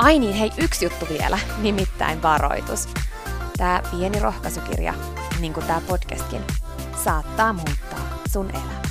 Ai 0.00 0.18
niin, 0.18 0.34
hei, 0.34 0.50
yksi 0.58 0.84
juttu 0.84 1.06
vielä, 1.08 1.38
nimittäin 1.62 2.22
varoitus. 2.22 2.88
Tämä 3.56 3.82
pieni 3.90 4.20
rohkaisukirja, 4.20 4.94
niin 5.40 5.52
kuin 5.52 5.66
tämä 5.66 5.80
podcastkin, 5.88 6.42
saattaa 7.04 7.52
muuttaa 7.52 8.18
sun 8.32 8.50
elämän. 8.50 8.82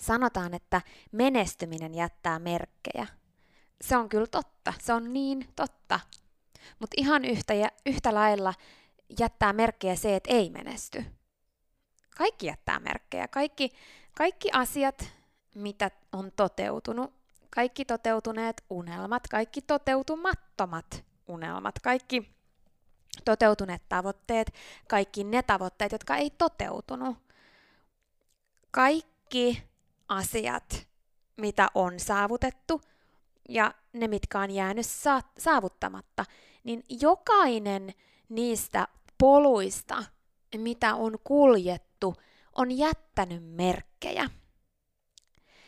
Sanotaan, 0.00 0.54
että 0.54 0.80
menestyminen 1.12 1.94
jättää 1.94 2.38
merkkejä. 2.38 3.06
Se 3.80 3.96
on 3.96 4.08
kyllä 4.08 4.26
totta, 4.26 4.72
se 4.80 4.92
on 4.92 5.12
niin 5.12 5.48
totta. 5.56 6.00
Mutta 6.78 6.94
ihan 6.96 7.24
yhtä, 7.24 7.54
ja, 7.54 7.68
yhtä 7.86 8.14
lailla 8.14 8.54
jättää 9.20 9.52
merkkejä 9.52 9.96
se, 9.96 10.16
että 10.16 10.32
ei 10.32 10.50
menesty. 10.50 11.04
Kaikki 12.16 12.46
jättää 12.46 12.80
merkkejä. 12.80 13.28
Kaikki, 13.28 13.70
kaikki 14.16 14.48
asiat, 14.52 15.15
mitä 15.56 15.90
on 16.12 16.32
toteutunut. 16.36 17.14
Kaikki 17.50 17.84
toteutuneet 17.84 18.64
unelmat, 18.70 19.28
kaikki 19.30 19.62
toteutumattomat 19.62 21.04
unelmat, 21.28 21.78
kaikki 21.82 22.30
toteutuneet 23.24 23.82
tavoitteet, 23.88 24.54
kaikki 24.88 25.24
ne 25.24 25.42
tavoitteet, 25.42 25.92
jotka 25.92 26.16
ei 26.16 26.30
toteutunut. 26.30 27.16
Kaikki 28.70 29.62
asiat, 30.08 30.86
mitä 31.36 31.68
on 31.74 32.00
saavutettu 32.00 32.80
ja 33.48 33.74
ne, 33.92 34.08
mitkä 34.08 34.40
on 34.40 34.50
jäänyt 34.50 34.86
saavuttamatta, 35.38 36.24
niin 36.64 36.84
jokainen 37.00 37.94
niistä 38.28 38.88
poluista, 39.18 40.04
mitä 40.56 40.94
on 40.94 41.18
kuljettu, 41.24 42.14
on 42.54 42.78
jättänyt 42.78 43.42
merkkejä. 43.44 44.30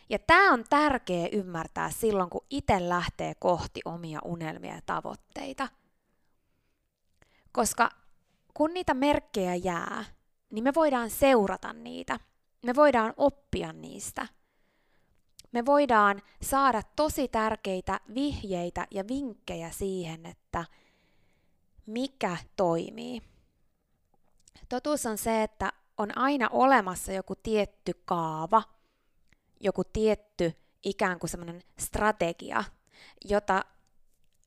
Ja 0.08 0.19
tämä 0.19 0.52
on 0.52 0.64
tärkeä 0.70 1.28
ymmärtää 1.32 1.91
silloin, 1.91 2.30
kun 2.30 2.46
itse 2.50 2.88
lähtee 2.88 3.34
kohti 3.34 3.80
omia 3.84 4.20
unelmia 4.24 4.74
ja 4.74 4.82
tavoitteita. 4.86 5.69
Koska 7.52 7.91
kun 8.54 8.74
niitä 8.74 8.94
merkkejä 8.94 9.54
jää, 9.54 10.04
niin 10.50 10.64
me 10.64 10.74
voidaan 10.74 11.10
seurata 11.10 11.72
niitä. 11.72 12.20
Me 12.62 12.74
voidaan 12.74 13.14
oppia 13.16 13.72
niistä. 13.72 14.26
Me 15.52 15.66
voidaan 15.66 16.22
saada 16.42 16.82
tosi 16.96 17.28
tärkeitä 17.28 18.00
vihjeitä 18.14 18.86
ja 18.90 19.08
vinkkejä 19.08 19.70
siihen, 19.70 20.26
että 20.26 20.64
mikä 21.86 22.36
toimii. 22.56 23.22
Totuus 24.69 25.06
on 25.06 25.19
se, 25.19 25.42
että 25.42 25.72
on 25.98 26.19
aina 26.19 26.48
olemassa 26.52 27.12
joku 27.12 27.34
tietty 27.34 28.02
kaava– 28.04 28.62
joku 29.60 29.84
tietty 29.84 30.52
ikään 30.84 31.19
kuin 31.19 31.30
semmoinen 31.30 31.62
strategia, 31.78 32.64
jota 33.24 33.64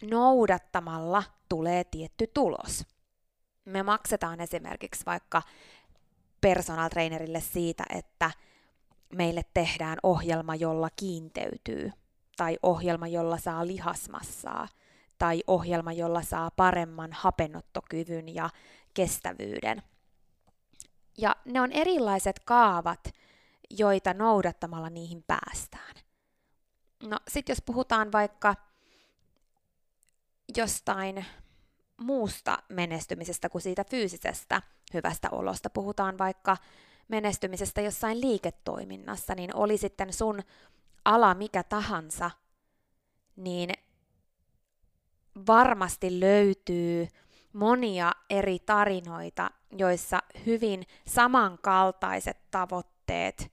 noudattamalla 0.04 1.24
tulee 1.50 1.84
tietty 1.84 2.28
tulos. 2.28 2.86
Me 3.66 3.84
maksetaan 3.84 4.42
esimerkiksi 4.42 5.06
vaikka 5.06 5.42
personal 6.42 6.90
trainerille 6.90 7.42
siitä, 7.42 7.84
että 7.96 8.32
meille 9.16 9.42
tehdään 9.54 9.98
ohjelma, 10.04 10.56
jolla 10.56 10.90
kiinteytyy, 10.96 11.92
tai 12.38 12.58
ohjelma, 12.64 13.08
jolla 13.08 13.38
saa 13.38 13.68
lihasmassaa, 13.68 14.68
tai 15.18 15.44
ohjelma, 15.48 15.94
jolla 15.94 16.22
saa 16.22 16.52
paremman 16.52 17.10
hapenottokyvyn 17.14 18.36
ja 18.36 18.50
kestävyyden. 18.94 19.82
Ja 21.18 21.36
ne 21.46 21.62
on 21.62 21.72
erilaiset 21.72 22.40
kaavat, 22.40 23.14
joita 23.78 24.14
noudattamalla 24.14 24.90
niihin 24.90 25.24
päästään. 25.28 25.96
No 27.04 27.18
sit 27.28 27.50
jos 27.50 27.62
puhutaan 27.62 28.12
vaikka 28.12 28.56
jostain 30.58 31.26
muusta 31.98 32.58
menestymisestä 32.70 33.50
kuin 33.50 33.62
siitä 33.62 33.84
fyysisestä 33.84 34.62
hyvästä 34.94 35.30
olosta, 35.32 35.70
puhutaan 35.70 36.18
vaikka 36.18 36.58
menestymisestä 37.08 37.82
jossain 37.82 38.22
liiketoiminnassa, 38.22 39.36
niin 39.36 39.56
oli 39.56 39.78
sitten 39.78 40.14
sun 40.14 40.40
ala 41.06 41.34
mikä 41.34 41.64
tahansa, 41.64 42.32
niin 43.36 43.70
varmasti 45.48 46.20
löytyy 46.20 47.08
monia 47.54 48.12
eri 48.30 48.60
tarinoita, 48.60 49.52
joissa 49.78 50.20
hyvin 50.46 50.84
samankaltaiset 51.08 52.38
tavoitteet 52.52 53.52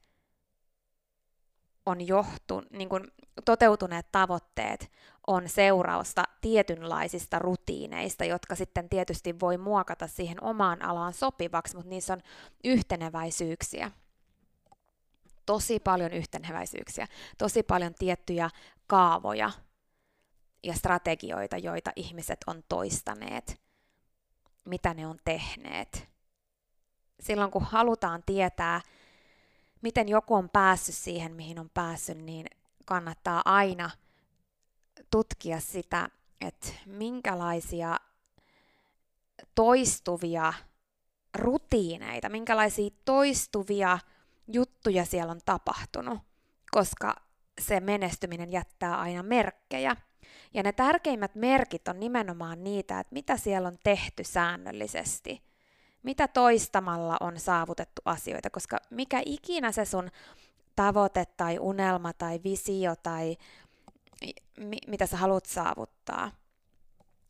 on 1.85 2.07
johtu, 2.07 2.63
niin 2.71 2.89
kuin 2.89 3.03
toteutuneet 3.45 4.11
tavoitteet 4.11 4.91
on 5.27 5.49
seurausta 5.49 6.23
tietynlaisista 6.41 7.39
rutiineista, 7.39 8.25
jotka 8.25 8.55
sitten 8.55 8.89
tietysti 8.89 9.39
voi 9.39 9.57
muokata 9.57 10.07
siihen 10.07 10.43
omaan 10.43 10.85
alaan 10.85 11.13
sopivaksi, 11.13 11.75
mutta 11.75 11.89
niissä 11.89 12.13
on 12.13 12.21
yhteneväisyyksiä. 12.63 13.91
Tosi 15.45 15.79
paljon 15.79 16.13
yhteneväisyyksiä, 16.13 17.07
tosi 17.37 17.63
paljon 17.63 17.93
tiettyjä 17.93 18.49
kaavoja 18.87 19.51
ja 20.63 20.73
strategioita, 20.73 21.57
joita 21.57 21.91
ihmiset 21.95 22.39
on 22.47 22.63
toistaneet. 22.69 23.59
mitä 24.65 24.93
ne 24.93 25.07
on 25.07 25.17
tehneet. 25.25 26.09
Silloin 27.19 27.51
kun 27.51 27.63
halutaan 27.63 28.23
tietää, 28.25 28.81
miten 29.81 30.09
joku 30.09 30.35
on 30.35 30.49
päässyt 30.49 30.95
siihen, 30.95 31.35
mihin 31.35 31.59
on 31.59 31.69
päässyt, 31.73 32.17
niin 32.17 32.45
kannattaa 32.85 33.41
aina 33.45 33.89
tutkia 35.11 35.59
sitä, 35.59 36.09
että 36.41 36.67
minkälaisia 36.85 37.97
toistuvia 39.55 40.53
rutiineita, 41.35 42.29
minkälaisia 42.29 42.89
toistuvia 43.05 43.99
juttuja 44.47 45.05
siellä 45.05 45.31
on 45.31 45.41
tapahtunut, 45.45 46.19
koska 46.71 47.15
se 47.61 47.79
menestyminen 47.79 48.51
jättää 48.51 48.99
aina 48.99 49.23
merkkejä. 49.23 49.95
Ja 50.53 50.63
ne 50.63 50.71
tärkeimmät 50.71 51.35
merkit 51.35 51.87
on 51.87 51.99
nimenomaan 51.99 52.63
niitä, 52.63 52.99
että 52.99 53.13
mitä 53.13 53.37
siellä 53.37 53.67
on 53.67 53.77
tehty 53.83 54.23
säännöllisesti, 54.23 55.48
mitä 56.03 56.27
toistamalla 56.27 57.17
on 57.19 57.39
saavutettu 57.39 58.01
asioita, 58.05 58.49
koska 58.49 58.77
mikä 58.89 59.21
ikinä 59.25 59.71
se 59.71 59.85
sun 59.85 60.11
tavoite 60.75 61.25
tai 61.37 61.59
unelma 61.59 62.13
tai 62.13 62.39
visio 62.43 62.95
tai 62.95 63.37
mi- 64.57 64.87
mitä 64.87 65.05
sä 65.05 65.17
haluat 65.17 65.45
saavuttaa, 65.45 66.31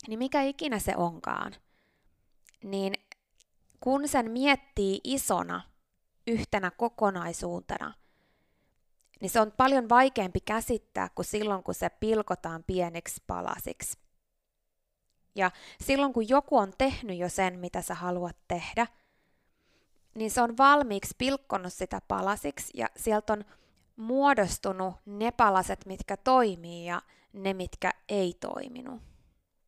niin 0.08 0.20
mikä 0.20 0.42
ikinä 0.42 0.80
se 0.80 0.94
onkaan, 0.98 1.56
niin 2.64 2.94
kun 3.80 4.08
sen 4.08 4.32
miettii 4.32 5.02
isona 5.04 5.62
yhtenä 6.28 6.72
kokonaisuutena, 6.72 7.94
niin 9.22 9.30
se 9.30 9.40
on 9.40 9.52
paljon 9.58 9.90
vaikeampi 9.90 10.40
käsittää 10.40 11.10
kuin 11.16 11.26
silloin, 11.26 11.64
kun 11.64 11.74
se 11.74 11.90
pilkotaan 11.90 12.64
pieniksi 12.64 13.24
palasiksi. 13.28 13.98
Ja 15.36 15.52
silloin, 15.84 16.14
kun 16.14 16.30
joku 16.30 16.58
on 16.58 16.74
tehnyt 16.78 17.18
jo 17.18 17.30
sen, 17.30 17.60
mitä 17.60 17.82
sä 17.82 17.94
haluat 17.94 18.36
tehdä, 18.48 18.88
niin 20.16 20.32
se 20.32 20.42
on 20.42 20.58
valmiiksi 20.58 21.16
pilkkonut 21.18 21.74
sitä 21.74 22.02
palasiksi 22.08 22.72
ja 22.74 22.88
sieltä 22.98 23.34
on 23.34 23.46
muodostunut 23.96 24.96
ne 25.06 25.32
palaset, 25.32 25.86
mitkä 25.86 26.18
toimii 26.18 26.86
ja 26.86 27.02
ne, 27.34 27.54
mitkä 27.54 27.92
ei 28.10 28.34
toiminut. 28.40 29.02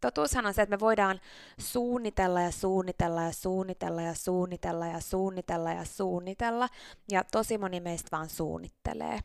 Totuushan 0.02 0.46
on 0.46 0.54
se, 0.54 0.62
että 0.62 0.76
me 0.76 0.80
voidaan 0.80 1.20
suunnitella 1.58 2.42
ja 2.42 2.52
suunnitella 2.52 3.22
ja 3.22 3.32
suunnitella 3.32 4.02
ja 4.02 4.14
suunnitella 4.14 4.86
ja 4.86 5.00
suunnitella 5.00 5.72
ja 5.72 5.86
suunnitella, 5.86 6.70
ja 7.12 7.24
tosi 7.24 7.58
moni 7.58 7.80
meistä 7.80 8.08
vaan 8.12 8.30
suunnittelee. 8.30 9.20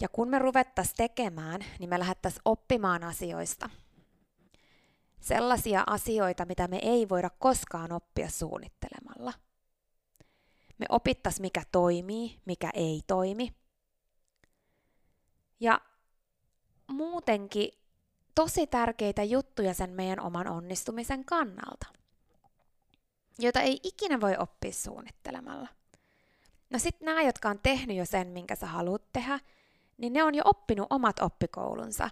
Ja 0.00 0.08
kun 0.08 0.28
me 0.28 0.38
ruvettaisiin 0.38 0.96
tekemään, 0.96 1.64
niin 1.78 1.90
me 1.90 1.98
lähdettäisiin 1.98 2.42
oppimaan 2.44 3.04
asioista. 3.04 3.70
Sellaisia 5.20 5.84
asioita, 5.86 6.44
mitä 6.44 6.68
me 6.68 6.78
ei 6.82 7.08
voida 7.08 7.30
koskaan 7.38 7.92
oppia 7.92 8.30
suunnittelemalla. 8.30 9.32
Me 10.78 10.86
opittaisiin, 10.88 11.42
mikä 11.42 11.62
toimii, 11.72 12.40
mikä 12.44 12.70
ei 12.74 13.00
toimi. 13.06 13.54
Ja 15.60 15.80
muutenkin 16.86 17.68
tosi 18.34 18.66
tärkeitä 18.66 19.22
juttuja 19.22 19.74
sen 19.74 19.90
meidän 19.90 20.20
oman 20.20 20.48
onnistumisen 20.48 21.24
kannalta, 21.24 21.86
joita 23.38 23.60
ei 23.60 23.80
ikinä 23.82 24.20
voi 24.20 24.36
oppia 24.38 24.72
suunnittelemalla. 24.72 25.68
No 26.70 26.78
sitten 26.78 27.06
nämä, 27.06 27.22
jotka 27.22 27.48
on 27.48 27.60
tehnyt 27.62 27.96
jo 27.96 28.06
sen, 28.06 28.28
minkä 28.28 28.56
sä 28.56 28.66
haluat 28.66 29.12
tehdä, 29.12 29.40
niin 29.98 30.12
ne 30.12 30.24
on 30.24 30.34
jo 30.34 30.42
oppinut 30.46 30.86
omat 30.90 31.20
oppikoulunsa. 31.20 32.10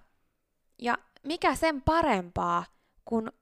Ja 0.78 0.98
mikä 1.22 1.54
sen 1.54 1.82
parempaa, 1.82 2.64
kun 3.04 3.32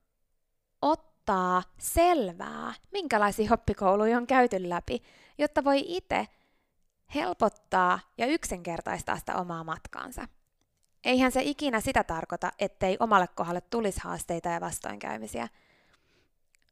ottaa 0.82 1.62
selvää, 1.78 2.74
minkälaisia 2.92 3.52
oppikouluja 3.54 4.16
on 4.16 4.26
käyty 4.26 4.68
läpi, 4.68 5.02
jotta 5.38 5.64
voi 5.64 5.84
itse 5.86 6.26
helpottaa 7.14 7.98
ja 8.18 8.26
yksinkertaistaa 8.26 9.18
sitä 9.18 9.36
omaa 9.36 9.64
matkaansa. 9.64 10.28
Eihän 11.04 11.32
se 11.32 11.42
ikinä 11.42 11.80
sitä 11.80 12.04
tarkoita, 12.04 12.52
ettei 12.58 12.96
omalle 13.00 13.28
kohdalle 13.28 13.60
tulisi 13.60 14.00
haasteita 14.04 14.48
ja 14.48 14.60
vastoinkäymisiä. 14.60 15.48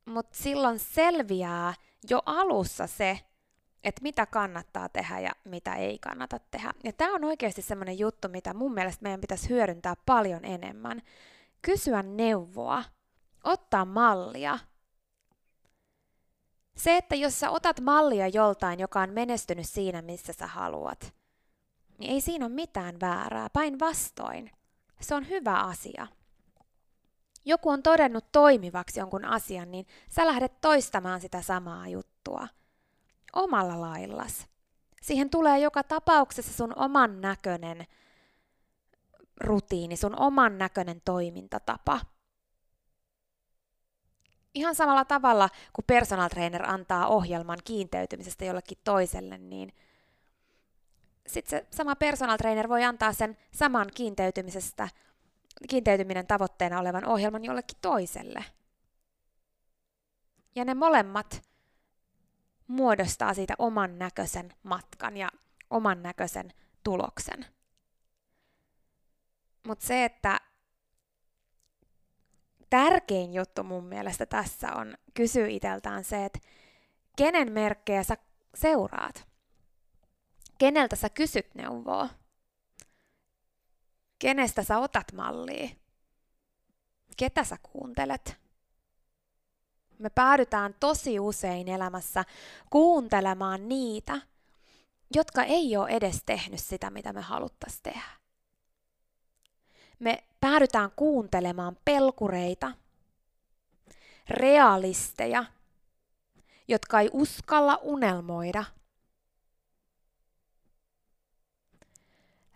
Mutta 0.04 0.36
silloin 0.36 0.78
selviää 0.78 1.74
jo 2.10 2.22
alussa 2.26 2.86
se, 2.86 3.20
että 3.84 4.02
mitä 4.02 4.26
kannattaa 4.26 4.88
tehdä 4.88 5.20
ja 5.20 5.30
mitä 5.44 5.74
ei 5.74 5.98
kannata 5.98 6.40
tehdä. 6.50 6.72
Ja 6.84 6.92
tämä 6.92 7.14
on 7.14 7.24
oikeasti 7.24 7.62
semmoinen 7.62 7.98
juttu, 7.98 8.28
mitä 8.28 8.54
mun 8.54 8.74
mielestä 8.74 9.02
meidän 9.02 9.20
pitäisi 9.20 9.48
hyödyntää 9.48 9.94
paljon 10.06 10.44
enemmän. 10.44 11.02
Kysyä 11.62 12.02
neuvoa, 12.02 12.84
ottaa 13.44 13.84
mallia. 13.84 14.58
Se, 16.76 16.96
että 16.96 17.14
jos 17.14 17.40
sä 17.40 17.50
otat 17.50 17.80
mallia 17.80 18.28
joltain, 18.28 18.80
joka 18.80 19.00
on 19.00 19.10
menestynyt 19.10 19.68
siinä, 19.68 20.02
missä 20.02 20.32
sä 20.32 20.46
haluat, 20.46 21.14
niin 21.98 22.12
ei 22.12 22.20
siinä 22.20 22.46
ole 22.46 22.54
mitään 22.54 23.00
väärää. 23.00 23.50
Päinvastoin. 23.52 24.50
Se 25.00 25.14
on 25.14 25.28
hyvä 25.28 25.54
asia. 25.54 26.06
Joku 27.44 27.68
on 27.68 27.82
todennut 27.82 28.32
toimivaksi 28.32 29.00
jonkun 29.00 29.24
asian, 29.24 29.70
niin 29.70 29.86
sä 30.08 30.26
lähdet 30.26 30.60
toistamaan 30.60 31.20
sitä 31.20 31.42
samaa 31.42 31.88
juttua. 31.88 32.48
Omalla 33.38 33.80
laillas. 33.80 34.46
Siihen 35.02 35.30
tulee 35.30 35.58
joka 35.58 35.82
tapauksessa 35.82 36.52
sun 36.52 36.72
oman 36.76 37.20
näköinen 37.20 37.86
rutiini, 39.40 39.96
sun 39.96 40.20
oman 40.20 40.58
näköinen 40.58 41.00
toimintatapa. 41.04 42.00
Ihan 44.54 44.74
samalla 44.74 45.04
tavalla, 45.04 45.48
kun 45.72 45.84
personal 45.86 46.28
trainer 46.28 46.70
antaa 46.70 47.06
ohjelman 47.06 47.58
kiinteytymisestä 47.64 48.44
jollekin 48.44 48.78
toiselle, 48.84 49.38
niin– 49.38 49.72
sitten 51.28 51.60
se 51.60 51.66
sama 51.70 51.96
personal 51.96 52.36
trainer 52.36 52.68
voi 52.68 52.84
antaa 52.84 53.12
sen 53.12 53.36
saman 53.52 53.86
kiinteytymisestä, 53.94 54.88
kiinteytyminen 55.68 56.26
tavoitteena 56.26 56.80
olevan 56.80 57.04
ohjelman 57.04 57.44
jollekin 57.44 57.78
toiselle. 57.82 58.44
Ja 60.54 60.64
ne 60.64 60.74
molemmat 60.74 61.42
muodostaa 62.68 63.34
siitä 63.34 63.54
oman 63.58 63.98
näköisen 63.98 64.54
matkan 64.62 65.16
ja 65.16 65.28
oman 65.70 66.02
näköisen 66.02 66.52
tuloksen. 66.84 67.46
Mutta 69.66 69.86
se, 69.86 70.04
että 70.04 70.40
tärkein 72.70 73.34
juttu 73.34 73.64
mun 73.64 73.84
mielestä 73.84 74.26
tässä 74.26 74.74
on 74.74 74.94
kysyä 75.14 75.46
iteltään 75.46 76.04
se, 76.04 76.24
että 76.24 76.38
kenen 77.16 77.52
merkkejä 77.52 78.02
sä 78.02 78.16
seuraat. 78.54 79.28
Keneltä 80.58 80.96
sä 80.96 81.08
kysyt 81.08 81.54
neuvoa? 81.54 82.08
Kenestä 84.18 84.62
sä 84.62 84.78
otat 84.78 85.12
mallia? 85.12 85.68
Ketä 87.16 87.44
sä 87.44 87.56
kuuntelet? 87.62 88.47
Me 89.98 90.10
päädytään 90.10 90.74
tosi 90.80 91.20
usein 91.20 91.68
elämässä 91.68 92.24
kuuntelemaan 92.70 93.68
niitä, 93.68 94.20
jotka 95.14 95.42
ei 95.42 95.76
ole 95.76 95.90
edes 95.90 96.22
tehnyt 96.26 96.60
sitä, 96.60 96.90
mitä 96.90 97.12
me 97.12 97.20
haluttaisiin 97.20 97.82
tehdä. 97.82 98.18
Me 99.98 100.24
päädytään 100.40 100.90
kuuntelemaan 100.96 101.76
pelkureita, 101.84 102.72
realisteja, 104.30 105.44
jotka 106.68 107.00
ei 107.00 107.10
uskalla 107.12 107.78
unelmoida– 107.82 108.64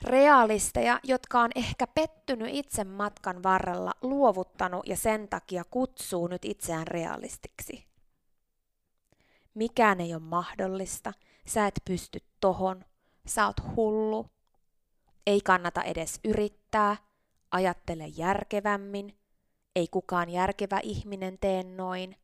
realisteja, 0.04 1.00
jotka 1.04 1.40
on 1.40 1.50
ehkä 1.54 1.86
pettynyt 1.86 2.48
itse 2.50 2.84
matkan 2.84 3.42
varrella, 3.42 3.92
luovuttanut 4.02 4.86
ja 4.86 4.96
sen 4.96 5.28
takia 5.28 5.64
kutsuu 5.70 6.26
nyt 6.26 6.44
itseään 6.44 6.86
realistiksi. 6.86 7.86
Mikään 9.54 10.00
ei 10.00 10.14
ole 10.14 10.22
mahdollista, 10.22 11.12
sä 11.46 11.66
et 11.66 11.82
pysty 11.84 12.18
tohon, 12.40 12.84
sä 13.26 13.46
oot 13.46 13.56
hullu, 13.76 14.26
ei 15.26 15.40
kannata 15.40 15.82
edes 15.82 16.20
yrittää, 16.24 16.96
ajattele 17.50 18.06
järkevämmin, 18.06 19.18
ei 19.76 19.88
kukaan 19.88 20.28
järkevä 20.30 20.80
ihminen 20.82 21.38
tee 21.38 21.62
noin, 21.62 22.16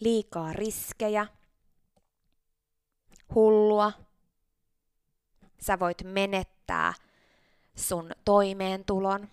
liikaa 0.00 0.52
riskejä, 0.52 1.26
hullua, 3.34 3.92
sä 5.62 5.78
voit 5.78 6.02
menettää 6.04 6.94
sun 7.76 8.10
toimeentulon. 8.24 9.28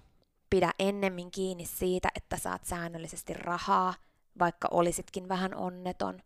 Pidä 0.50 0.72
ennemmin 0.80 1.32
kiinni 1.32 1.66
siitä, 1.66 2.10
että 2.16 2.38
saat 2.38 2.66
säännöllisesti 2.66 3.34
rahaa, 3.34 3.94
vaikka 4.40 4.68
olisitkin 4.72 5.30
vähän 5.30 5.56
onneton. 5.56 6.22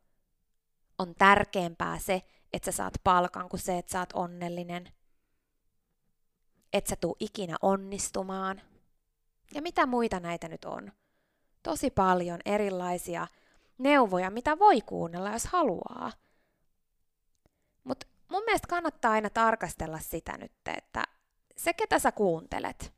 On 0.99 1.15
tärkeämpää 1.15 1.99
se, 1.99 2.21
että 2.53 2.71
sä 2.71 2.77
saat 2.77 2.93
palkan 3.03 3.49
kuin 3.49 3.59
se, 3.59 3.77
että 3.77 3.91
sä 3.91 3.99
oot 3.99 4.13
onnellinen. 4.13 4.93
Et 6.73 6.87
sä 6.87 6.95
tuu 6.95 7.15
ikinä 7.19 7.55
onnistumaan. 7.61 8.61
Ja 9.53 9.61
mitä 9.61 9.85
muita 9.85 10.19
näitä 10.19 10.47
nyt 10.47 10.65
on? 10.65 10.91
tosi 11.63 11.89
paljon 11.89 12.39
erilaisia 12.45 13.27
neuvoja, 13.77 14.29
mitä 14.29 14.59
voi 14.59 14.81
kuunnella, 14.81 15.31
jos 15.31 15.45
haluaa. 15.45 16.11
Mutta 17.83 18.07
mun 18.33 18.43
mielestä 18.45 18.67
kannattaa 18.67 19.11
aina 19.11 19.29
tarkastella 19.29 19.99
sitä 19.99 20.37
nyt, 20.37 20.51
että 20.77 21.03
se, 21.57 21.73
ketä 21.73 21.99
sä 21.99 22.11
kuuntelet, 22.11 22.93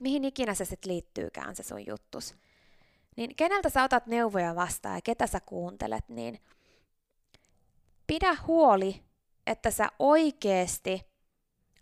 mihin 0.00 0.24
ikinä 0.24 0.54
se 0.54 0.64
sitten 0.64 0.92
liittyykään 0.92 1.56
se 1.56 1.62
sun 1.62 1.86
juttus, 1.86 2.34
niin 3.16 3.36
keneltä 3.36 3.68
sä 3.68 3.84
otat 3.84 4.06
neuvoja 4.06 4.54
vastaan 4.54 4.94
ja 4.94 5.00
ketä 5.00 5.26
sä 5.26 5.40
kuuntelet, 5.40 6.08
niin 6.08 6.40
pidä 8.06 8.36
huoli, 8.46 9.02
että 9.46 9.70
sä 9.70 9.88
oikeasti 9.98 11.06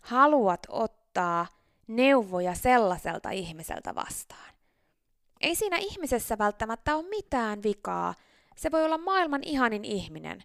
haluat 0.01 0.59
ottaa 0.69 1.47
neuvoja 1.87 2.53
sellaiselta 2.53 3.29
ihmiseltä 3.29 3.95
vastaan. 3.95 4.53
Ei 5.41 5.55
siinä 5.55 5.77
ihmisessä 5.77 6.37
välttämättä 6.37 6.95
ole 6.95 7.09
mitään 7.09 7.63
vikaa. 7.63 8.13
Se 8.55 8.71
voi 8.71 8.85
olla 8.85 8.97
maailman 8.97 9.43
ihanin 9.43 9.85
ihminen 9.85 10.43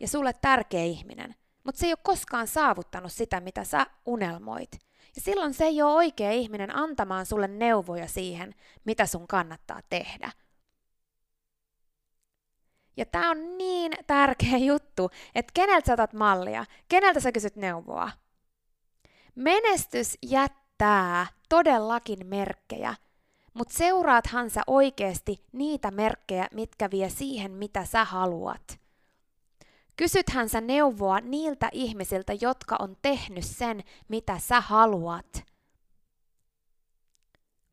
ja 0.00 0.08
sulle 0.08 0.32
tärkeä 0.32 0.84
ihminen, 0.84 1.34
mutta 1.64 1.78
se 1.78 1.86
ei 1.86 1.92
ole 1.92 1.98
koskaan 2.02 2.46
saavuttanut 2.46 3.12
sitä, 3.12 3.40
mitä 3.40 3.64
sä 3.64 3.86
unelmoit. 4.06 4.72
Ja 5.16 5.20
silloin 5.20 5.54
se 5.54 5.64
ei 5.64 5.82
ole 5.82 5.92
oikea 5.92 6.30
ihminen 6.30 6.76
antamaan 6.76 7.26
sulle 7.26 7.48
neuvoja 7.48 8.08
siihen, 8.08 8.54
mitä 8.84 9.06
sun 9.06 9.28
kannattaa 9.28 9.80
tehdä. 9.90 10.32
Ja 12.96 13.06
tämä 13.06 13.30
on 13.30 13.58
niin 13.58 13.92
tärkeä 14.06 14.58
juttu, 14.58 15.10
että 15.34 15.50
keneltä 15.54 15.86
sä 15.86 15.92
otat 15.92 16.12
mallia, 16.12 16.64
keneltä 16.88 17.20
sä 17.20 17.32
kysyt 17.32 17.56
neuvoa. 17.56 18.10
Menestys 19.34 20.18
jättää 20.22 21.26
todellakin 21.48 22.26
merkkejä, 22.26 22.94
mutta 23.54 23.74
seuraathan 23.74 24.50
sä 24.50 24.62
oikeasti 24.66 25.44
niitä 25.52 25.90
merkkejä, 25.90 26.48
mitkä 26.52 26.90
vie 26.90 27.08
siihen, 27.08 27.50
mitä 27.50 27.84
sä 27.84 28.04
haluat. 28.04 28.80
Kysythän 30.00 30.48
sä 30.48 30.60
neuvoa 30.60 31.20
niiltä 31.20 31.68
ihmisiltä, 31.72 32.32
jotka 32.40 32.76
on 32.78 32.96
tehnyt 33.02 33.44
sen, 33.44 33.84
mitä 34.08 34.38
sä 34.38 34.60
haluat. 34.60 35.44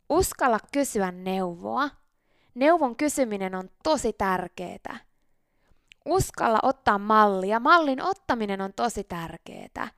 Uskalla 0.10 0.60
kysyä 0.72 1.12
neuvoa. 1.12 1.89
Neuvon 2.55 2.96
kysyminen 2.96 3.55
on 3.55 3.69
tosi 3.84 4.13
tärkeää. 4.13 5.00
Uskalla 6.05 6.60
ottaa 6.63 6.98
mallia. 6.98 7.60
Mallin 7.60 8.01
ottaminen 8.01 8.62
on 8.62 8.74
tosi 8.74 9.03
tärkeää. 9.03 9.91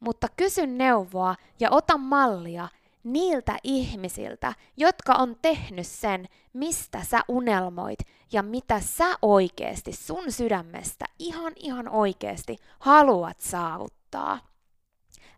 Mutta 0.00 0.26
kysy 0.36 0.66
neuvoa 0.66 1.34
ja 1.60 1.70
ota 1.70 1.98
mallia 1.98 2.68
niiltä 3.04 3.56
ihmisiltä, 3.64 4.52
jotka 4.76 5.14
on 5.14 5.36
tehnyt 5.42 5.86
sen, 5.86 6.28
mistä 6.52 7.04
sä 7.04 7.20
unelmoit 7.28 7.98
ja 8.32 8.42
mitä 8.42 8.80
sä 8.80 9.16
oikeasti 9.22 9.92
sun 9.92 10.32
sydämestä 10.32 11.04
ihan 11.18 11.52
ihan 11.56 11.88
oikeasti 11.88 12.56
haluat 12.78 13.40
saavuttaa. 13.40 14.50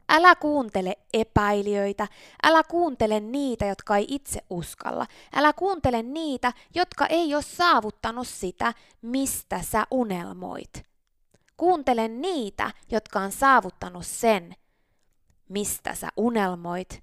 Älä 0.08 0.34
kuuntele 0.34 0.96
epäilijöitä, 1.14 2.08
älä 2.42 2.62
kuuntele 2.62 3.20
niitä, 3.20 3.66
jotka 3.66 3.96
ei 3.96 4.06
itse 4.08 4.40
uskalla. 4.50 5.06
Älä 5.34 5.52
kuuntele 5.52 6.02
niitä, 6.02 6.52
jotka 6.74 7.06
ei 7.06 7.34
ole 7.34 7.42
saavuttanut 7.42 8.28
sitä, 8.28 8.74
mistä 9.02 9.62
sä 9.62 9.86
unelmoit. 9.90 10.86
Kuuntele 11.56 12.08
niitä, 12.08 12.70
jotka 12.90 13.20
on 13.20 13.32
saavuttanut 13.32 14.06
sen, 14.06 14.54
mistä 15.48 15.94
sä 15.94 16.08
unelmoit 16.16 17.02